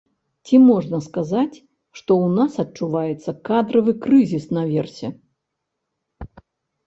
[0.47, 1.57] Ці можна сказаць,
[1.99, 5.07] што ў нас адчуваецца кадравы крызіс наверсе?